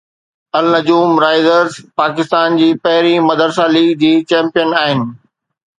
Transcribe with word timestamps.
النجوم 0.59 1.11
Risers 1.23 1.75
Pakistan 2.01 2.57
جي 2.63 2.71
پهرين 2.87 3.21
مدرسه 3.29 3.65
ليگ 3.77 3.89
جي 4.05 4.13
چيمپيئن 4.33 4.77
آهن 4.83 5.11